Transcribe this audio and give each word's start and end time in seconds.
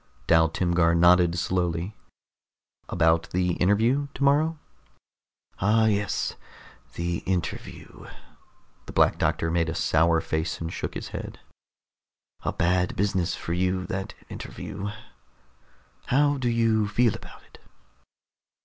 Dal 0.25 0.49
Timgar 0.49 0.95
nodded 0.95 1.37
slowly. 1.37 1.95
"About 2.89 3.29
the 3.29 3.51
interview 3.57 4.07
tomorrow?" 4.15 4.57
"Ah, 5.59 5.85
yes. 5.85 6.33
The 6.95 7.19
interview." 7.27 8.07
The 8.87 8.93
Black 8.93 9.19
Doctor 9.19 9.51
made 9.51 9.69
a 9.69 9.75
sour 9.75 10.19
face 10.19 10.59
and 10.59 10.73
shook 10.73 10.95
his 10.95 11.09
head. 11.09 11.39
"A 12.43 12.51
bad 12.51 12.95
business 12.95 13.35
for 13.35 13.53
you, 13.53 13.85
that 13.85 14.15
interview. 14.27 14.89
How 16.07 16.39
do 16.39 16.49
you 16.49 16.87
feel 16.87 17.13
about 17.13 17.43
it?" 17.43 17.59